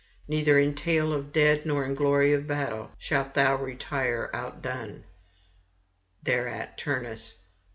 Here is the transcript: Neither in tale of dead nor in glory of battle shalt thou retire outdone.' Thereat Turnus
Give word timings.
Neither 0.27 0.57
in 0.57 0.73
tale 0.73 1.13
of 1.13 1.31
dead 1.31 1.63
nor 1.63 1.85
in 1.85 1.93
glory 1.93 2.33
of 2.33 2.47
battle 2.47 2.89
shalt 2.97 3.35
thou 3.35 3.53
retire 3.57 4.31
outdone.' 4.33 5.03
Thereat 6.23 6.75
Turnus 6.75 7.35